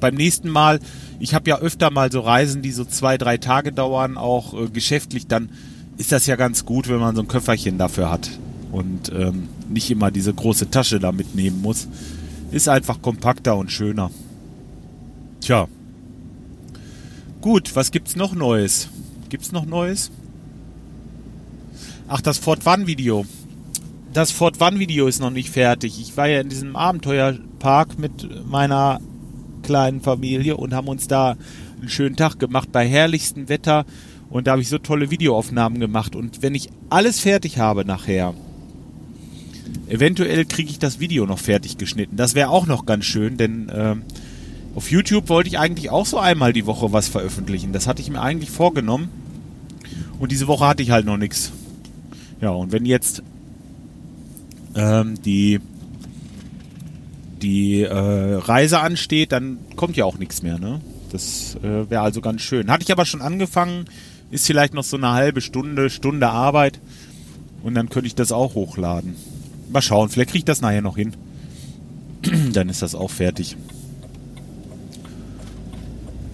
Beim 0.00 0.14
nächsten 0.14 0.48
Mal, 0.48 0.80
ich 1.18 1.34
habe 1.34 1.50
ja 1.50 1.58
öfter 1.58 1.90
mal 1.90 2.12
so 2.12 2.20
Reisen, 2.20 2.62
die 2.62 2.72
so 2.72 2.84
zwei, 2.84 3.18
drei 3.18 3.36
Tage 3.38 3.72
dauern, 3.72 4.16
auch 4.16 4.54
äh, 4.54 4.68
geschäftlich, 4.68 5.26
dann 5.26 5.50
ist 5.96 6.12
das 6.12 6.26
ja 6.26 6.36
ganz 6.36 6.64
gut, 6.64 6.88
wenn 6.88 7.00
man 7.00 7.16
so 7.16 7.22
ein 7.22 7.28
Köfferchen 7.28 7.78
dafür 7.78 8.10
hat 8.10 8.30
und 8.70 9.10
ähm, 9.12 9.48
nicht 9.68 9.90
immer 9.90 10.10
diese 10.10 10.32
große 10.32 10.70
Tasche 10.70 11.00
da 11.00 11.12
mitnehmen 11.12 11.60
muss. 11.60 11.88
Ist 12.50 12.68
einfach 12.68 13.02
kompakter 13.02 13.56
und 13.56 13.70
schöner. 13.72 14.10
Tja. 15.40 15.68
Gut, 17.40 17.74
was 17.74 17.90
gibt's 17.90 18.16
noch 18.16 18.34
Neues? 18.34 18.88
Gibt's 19.28 19.52
noch 19.52 19.66
Neues? 19.66 20.10
Ach, 22.08 22.20
das 22.20 22.38
Fort 22.38 22.66
One 22.66 22.86
Video. 22.86 23.26
Das 24.12 24.30
Fort 24.30 24.60
One 24.60 24.78
Video 24.78 25.06
ist 25.06 25.20
noch 25.20 25.30
nicht 25.30 25.50
fertig. 25.50 26.00
Ich 26.00 26.16
war 26.16 26.28
ja 26.28 26.40
in 26.40 26.48
diesem 26.48 26.76
Abenteuerpark 26.76 27.98
mit 27.98 28.46
meiner 28.48 29.00
kleinen 29.62 30.00
Familie 30.00 30.56
und 30.56 30.72
haben 30.72 30.88
uns 30.88 31.08
da 31.08 31.36
einen 31.78 31.90
schönen 31.90 32.16
Tag 32.16 32.38
gemacht 32.38 32.72
bei 32.72 32.88
herrlichstem 32.88 33.48
Wetter 33.48 33.84
und 34.30 34.46
da 34.46 34.52
habe 34.52 34.62
ich 34.62 34.68
so 34.68 34.78
tolle 34.78 35.10
Videoaufnahmen 35.10 35.78
gemacht 35.78 36.16
und 36.16 36.42
wenn 36.42 36.54
ich 36.54 36.70
alles 36.88 37.20
fertig 37.20 37.58
habe 37.58 37.84
nachher, 37.84 38.32
eventuell 39.88 40.46
kriege 40.46 40.70
ich 40.70 40.78
das 40.78 41.00
Video 41.00 41.26
noch 41.26 41.38
fertig 41.38 41.76
geschnitten. 41.76 42.16
Das 42.16 42.34
wäre 42.34 42.48
auch 42.48 42.66
noch 42.66 42.86
ganz 42.86 43.04
schön, 43.04 43.36
denn 43.36 43.68
äh, 43.68 43.94
auf 44.74 44.90
YouTube 44.90 45.28
wollte 45.28 45.48
ich 45.48 45.58
eigentlich 45.58 45.90
auch 45.90 46.06
so 46.06 46.18
einmal 46.18 46.54
die 46.54 46.66
Woche 46.66 46.92
was 46.92 47.08
veröffentlichen. 47.08 47.72
Das 47.72 47.86
hatte 47.86 48.00
ich 48.00 48.10
mir 48.10 48.22
eigentlich 48.22 48.50
vorgenommen. 48.50 49.10
Und 50.18 50.32
diese 50.32 50.48
Woche 50.48 50.66
hatte 50.66 50.82
ich 50.82 50.90
halt 50.90 51.06
noch 51.06 51.16
nichts. 51.16 51.52
Ja, 52.40 52.50
und 52.50 52.72
wenn 52.72 52.86
jetzt 52.86 53.22
ähm, 54.78 55.20
die, 55.22 55.60
die 57.42 57.82
äh, 57.82 57.92
Reise 57.92 58.80
ansteht, 58.80 59.32
dann 59.32 59.58
kommt 59.74 59.96
ja 59.96 60.04
auch 60.04 60.18
nichts 60.18 60.42
mehr, 60.42 60.58
ne? 60.58 60.80
Das 61.10 61.56
äh, 61.62 61.90
wäre 61.90 62.02
also 62.02 62.20
ganz 62.20 62.42
schön. 62.42 62.70
Hatte 62.70 62.84
ich 62.84 62.92
aber 62.92 63.04
schon 63.04 63.22
angefangen, 63.22 63.86
ist 64.30 64.46
vielleicht 64.46 64.74
noch 64.74 64.84
so 64.84 64.96
eine 64.96 65.10
halbe 65.10 65.40
Stunde, 65.40 65.90
Stunde 65.90 66.28
Arbeit. 66.28 66.80
Und 67.62 67.74
dann 67.74 67.88
könnte 67.88 68.06
ich 68.06 68.14
das 68.14 68.30
auch 68.30 68.54
hochladen. 68.54 69.16
Mal 69.70 69.82
schauen, 69.82 70.10
vielleicht 70.10 70.30
kriege 70.30 70.38
ich 70.38 70.44
das 70.44 70.60
nachher 70.60 70.82
noch 70.82 70.96
hin. 70.96 71.14
dann 72.52 72.68
ist 72.68 72.82
das 72.82 72.94
auch 72.94 73.10
fertig. 73.10 73.56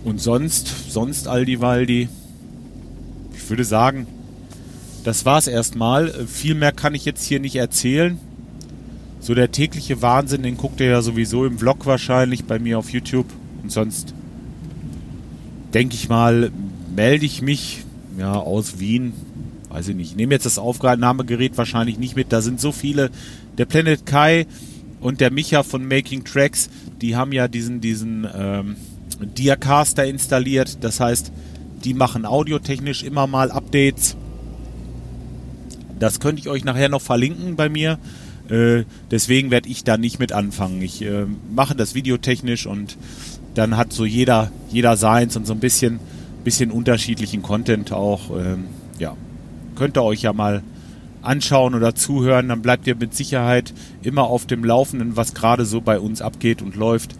Und 0.05 0.21
sonst, 0.21 0.91
sonst 0.91 1.29
Aldi 1.29 1.61
Waldi, 1.61 2.09
ich 3.35 3.49
würde 3.49 3.65
sagen, 3.65 4.07
das 5.03 5.25
war's 5.25 5.47
erstmal. 5.47 6.27
Viel 6.27 6.55
mehr 6.55 6.73
kann 6.73 6.95
ich 6.95 7.05
jetzt 7.05 7.25
hier 7.25 7.41
nicht 7.41 7.57
erzählen. 7.57 8.19
So 9.25 9.35
der 9.35 9.51
tägliche 9.51 10.03
Wahnsinn, 10.03 10.43
den 10.43 10.59
guckt 10.59 10.81
ihr 10.81 10.89
ja 10.89 11.01
sowieso 11.01 11.47
im 11.47 11.59
Vlog 11.59 11.87
wahrscheinlich 11.87 12.45
bei 12.45 12.59
mir 12.59 12.79
auf 12.79 12.91
YouTube. 12.91 13.25
Und 13.63 13.73
sonst 13.73 14.13
denke 15.73 15.95
ich 15.95 16.11
mal, 16.11 16.53
melde 16.95 17.25
ich 17.25 17.41
mich 17.41 17.85
ja 18.19 18.35
aus 18.35 18.81
Wien. 18.81 19.15
Weiß 19.71 19.89
ich 19.89 19.97
nicht. 19.97 20.11
Ich 20.11 20.17
nehme 20.17 20.35
jetzt 20.35 20.45
das 20.45 20.59
Aufnahmegerät 20.59 21.57
wahrscheinlich 21.57 21.99
nicht 21.99 22.17
mit. 22.17 22.35
Da 22.35 22.43
sind 22.43 22.61
so 22.61 22.71
viele. 22.71 23.11
Der 23.57 23.65
Planet 23.65 24.05
Kai 24.05 24.47
und 25.01 25.23
der 25.23 25.31
Micha 25.31 25.63
von 25.63 25.89
Making 25.89 26.25
Tracks, 26.25 26.69
die 27.01 27.17
haben 27.17 27.33
ja 27.33 27.49
diesen, 27.49 27.81
diesen, 27.81 28.29
ähm, 28.37 28.77
Diacaster 29.39 30.05
installiert. 30.05 30.85
Das 30.85 31.01
heißt, 31.01 31.33
die 31.83 31.95
machen 31.95 32.27
audiotechnisch 32.27 33.03
immer 33.03 33.27
mal 33.27 33.51
Updates. 33.51 34.19
Das 35.99 36.21
könnte 36.21 36.41
ich 36.41 36.51
euch 36.51 36.67
nachher 36.67 36.91
noch 36.91 37.01
verlinken 37.01 37.57
bei 37.57 37.71
mir. 37.71 37.99
Äh, 38.49 38.85
deswegen 39.11 39.51
werde 39.51 39.69
ich 39.69 39.85
da 39.85 39.97
nicht 39.97 40.19
mit 40.19 40.33
anfangen. 40.33 40.83
Ich 40.83 41.03
äh, 41.03 41.27
mache 41.55 41.75
das 41.75 41.95
videotechnisch 41.95 42.67
und 42.67 42.97
dann 43.55 43.77
hat 43.77 43.93
so 43.93 44.05
jeder, 44.05 44.51
jeder 44.71 44.97
seins 44.97 45.37
und 45.37 45.47
so 45.47 45.53
ein 45.53 45.61
bisschen, 45.61 46.01
bisschen 46.43 46.71
unterschiedlichen 46.71 47.43
Content 47.43 47.93
auch. 47.93 48.31
Ähm, 48.31 48.65
ja, 48.99 49.17
könnt 49.77 49.97
ihr 49.97 50.03
euch 50.03 50.23
ja 50.23 50.33
mal 50.33 50.63
anschauen 51.23 51.75
oder 51.75 51.95
zuhören, 51.95 52.49
dann 52.49 52.63
bleibt 52.63 52.87
ihr 52.87 52.97
mit 52.97 53.15
Sicherheit 53.15 53.73
immer 54.03 54.25
auf 54.25 54.47
dem 54.47 54.63
Laufenden, 54.63 55.17
was 55.17 55.35
gerade 55.35 55.65
so 55.65 55.81
bei 55.81 55.99
uns 55.99 56.21
abgeht 56.21 56.61
und 56.61 56.77
läuft. 56.77 57.15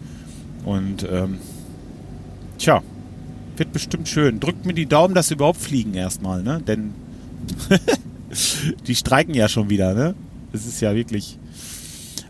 Und 0.63 1.07
ähm, 1.11 1.39
tja, 2.57 2.81
wird 3.57 3.71
bestimmt 3.71 4.07
schön. 4.07 4.39
Drückt 4.39 4.65
mir 4.65 4.73
die 4.73 4.85
Daumen, 4.85 5.15
dass 5.15 5.29
sie 5.29 5.35
überhaupt 5.35 5.59
fliegen 5.59 5.93
erstmal, 5.93 6.43
ne? 6.43 6.61
Denn 6.65 6.93
die 8.87 8.95
streiken 8.95 9.33
ja 9.33 9.47
schon 9.47 9.69
wieder, 9.69 9.93
ne? 9.93 10.15
Das 10.55 10.65
ist 10.65 10.81
ja 10.81 10.95
wirklich. 10.95 11.37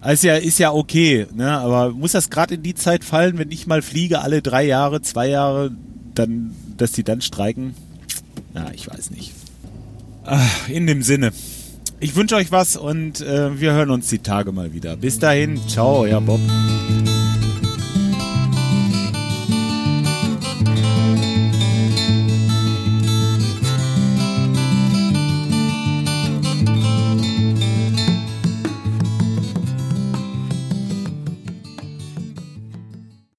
Also 0.02 0.28
ja, 0.28 0.36
ist 0.36 0.60
ja 0.60 0.72
okay, 0.72 1.28
ne? 1.34 1.52
Aber 1.60 1.92
muss 1.92 2.12
das 2.12 2.30
gerade 2.30 2.56
in 2.56 2.64
die 2.64 2.76
Zeit 2.76 3.04
fallen, 3.04 3.38
wenn 3.38 3.52
ich 3.52 3.68
mal 3.68 3.82
fliege, 3.82 4.22
alle 4.22 4.42
drei 4.42 4.64
Jahre, 4.64 5.02
zwei 5.02 5.28
Jahre, 5.28 5.72
dann, 6.14 6.56
dass 6.78 6.92
die 6.92 7.04
dann 7.04 7.22
streiken? 7.22 7.76
Ja, 8.54 8.72
ich 8.74 8.90
weiß 8.90 9.12
nicht. 9.12 9.34
Ach, 10.24 10.70
in 10.70 10.88
dem 10.88 11.04
Sinne. 11.04 11.32
Ich 12.00 12.16
wünsche 12.16 12.36
euch 12.36 12.52
was 12.52 12.78
und 12.78 13.22
äh, 13.22 13.60
wir 13.60 13.74
hören 13.74 13.90
uns 13.90 14.10
die 14.10 14.20
Tage 14.20 14.52
mal 14.52 14.74
wieder. 14.74 14.96
Bis 14.96 15.20
dahin, 15.20 15.60
ciao, 15.68 16.00
euer 16.00 16.22
Bob. 16.22 16.40